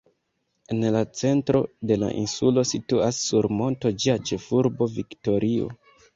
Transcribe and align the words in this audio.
En 0.75 0.85
la 0.95 1.01
centro 1.19 1.61
de 1.91 1.97
la 2.05 2.09
insulo 2.21 2.63
situas 2.71 3.21
sur 3.27 3.49
monto 3.61 3.93
ĝia 4.01 4.19
ĉefurbo 4.33 4.91
Viktorio. 4.99 5.71